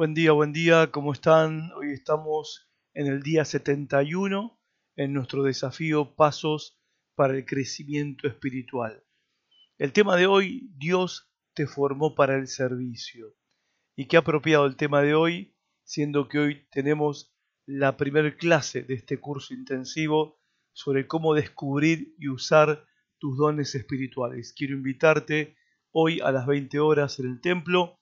[0.00, 1.72] Buen día, buen día, ¿cómo están?
[1.72, 4.58] Hoy estamos en el día 71
[4.96, 6.80] en nuestro desafío Pasos
[7.14, 9.04] para el Crecimiento Espiritual.
[9.76, 13.36] El tema de hoy, Dios te formó para el servicio.
[13.94, 17.36] Y qué apropiado el tema de hoy, siendo que hoy tenemos
[17.66, 20.40] la primera clase de este curso intensivo
[20.72, 22.86] sobre cómo descubrir y usar
[23.18, 24.54] tus dones espirituales.
[24.56, 25.58] Quiero invitarte
[25.92, 27.99] hoy a las 20 horas en el templo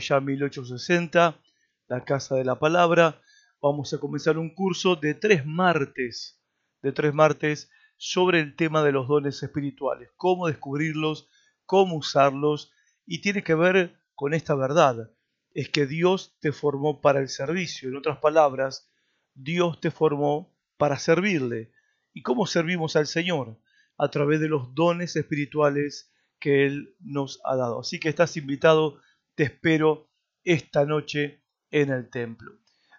[0.00, 1.40] ya 1860,
[1.88, 3.20] la Casa de la Palabra.
[3.60, 6.40] Vamos a comenzar un curso de tres martes,
[6.82, 11.28] de tres martes sobre el tema de los dones espirituales, cómo descubrirlos,
[11.66, 12.72] cómo usarlos,
[13.06, 15.10] y tiene que ver con esta verdad,
[15.52, 18.90] es que Dios te formó para el servicio, en otras palabras,
[19.34, 21.72] Dios te formó para servirle.
[22.12, 23.58] ¿Y cómo servimos al Señor?
[23.98, 27.80] A través de los dones espirituales que Él nos ha dado.
[27.80, 29.00] Así que estás invitado
[29.34, 30.08] te espero
[30.44, 32.52] esta noche en el templo.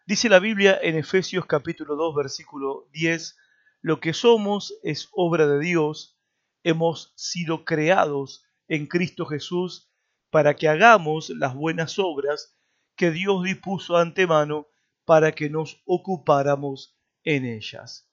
[0.06, 3.38] Dice la Biblia en Efesios capítulo 2 versículo 10,
[3.82, 6.20] lo que somos es obra de Dios,
[6.64, 9.90] hemos sido creados en Cristo Jesús
[10.30, 12.58] para que hagamos las buenas obras
[12.96, 14.68] que Dios dispuso antemano
[15.06, 18.10] para que nos ocupáramos en ellas.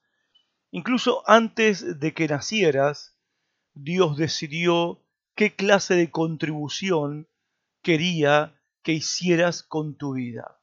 [0.71, 3.17] Incluso antes de que nacieras,
[3.75, 5.03] Dios decidió
[5.35, 7.29] qué clase de contribución
[7.83, 10.61] quería que hicieras con tu vida.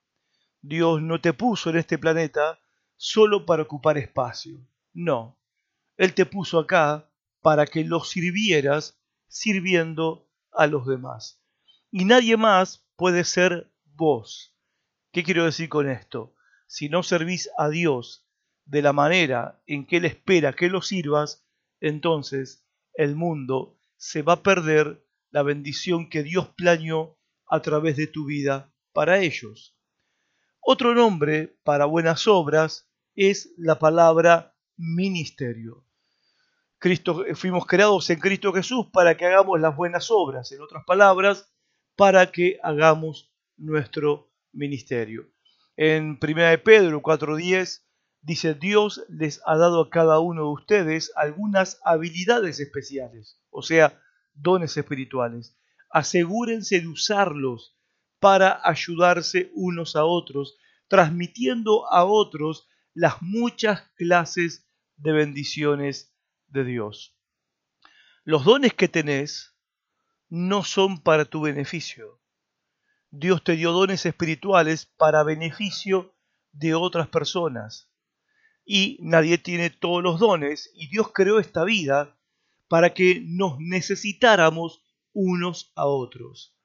[0.62, 2.59] Dios no te puso en este planeta
[2.98, 4.59] solo para ocupar espacio.
[4.94, 5.38] No,
[5.97, 7.09] Él te puso acá
[7.42, 11.42] para que lo sirvieras sirviendo a los demás.
[11.92, 14.53] Y nadie más puede ser vos.
[15.12, 16.36] ¿Qué quiero decir con esto?
[16.67, 18.25] Si no servís a Dios
[18.66, 21.44] de la manera en que Él espera que lo sirvas,
[21.79, 22.63] entonces
[22.94, 27.17] el mundo se va a perder la bendición que Dios planeó
[27.47, 29.75] a través de tu vida para ellos.
[30.62, 35.85] Otro nombre para buenas obras es la palabra ministerio.
[36.78, 41.51] Cristo, fuimos creados en Cristo Jesús para que hagamos las buenas obras, en otras palabras,
[41.96, 45.29] para que hagamos nuestro ministerio.
[45.75, 47.84] En 1 Pedro 4:10
[48.22, 54.01] dice, Dios les ha dado a cada uno de ustedes algunas habilidades especiales, o sea,
[54.34, 55.57] dones espirituales.
[55.90, 57.75] Asegúrense de usarlos
[58.19, 60.57] para ayudarse unos a otros,
[60.88, 64.67] transmitiendo a otros las muchas clases
[64.97, 66.13] de bendiciones
[66.47, 67.16] de Dios.
[68.23, 69.56] Los dones que tenés
[70.28, 72.22] no son para tu beneficio.
[73.11, 76.13] Dios te dio dones espirituales para beneficio
[76.51, 77.90] de otras personas.
[78.66, 82.19] Y nadie tiene todos los dones y Dios creó esta vida
[82.69, 84.81] para que nos necesitáramos
[85.12, 86.56] unos a otros.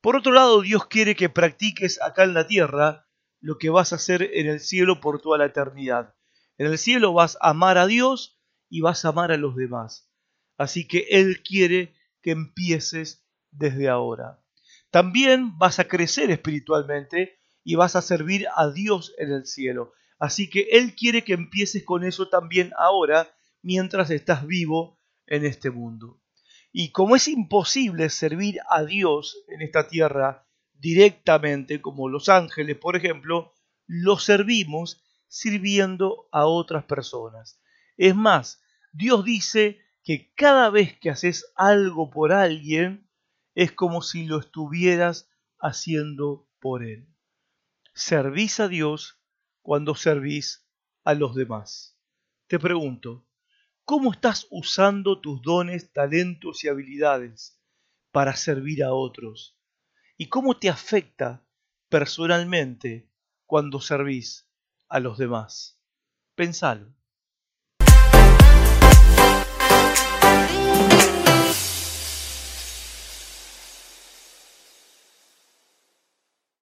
[0.00, 3.06] Por otro lado, Dios quiere que practiques acá en la tierra
[3.40, 6.14] lo que vas a hacer en el cielo por toda la eternidad.
[6.56, 10.10] En el cielo vas a amar a Dios y vas a amar a los demás.
[10.56, 14.42] Así que Él quiere que empieces desde ahora.
[14.90, 19.92] También vas a crecer espiritualmente y vas a servir a Dios en el cielo.
[20.18, 23.30] Así que Él quiere que empieces con eso también ahora,
[23.62, 24.99] mientras estás vivo
[25.30, 26.20] en este mundo.
[26.72, 32.96] Y como es imposible servir a Dios en esta tierra directamente, como los ángeles, por
[32.96, 33.54] ejemplo,
[33.86, 37.60] lo servimos sirviendo a otras personas.
[37.96, 43.08] Es más, Dios dice que cada vez que haces algo por alguien,
[43.54, 47.06] es como si lo estuvieras haciendo por Él.
[47.94, 49.20] Servís a Dios
[49.62, 50.66] cuando servís
[51.04, 51.98] a los demás.
[52.46, 53.26] Te pregunto,
[53.90, 57.60] ¿Cómo estás usando tus dones, talentos y habilidades
[58.12, 59.58] para servir a otros?
[60.16, 61.44] ¿Y cómo te afecta
[61.88, 63.10] personalmente
[63.46, 64.48] cuando servís
[64.88, 65.82] a los demás?
[66.36, 66.94] Pensalo.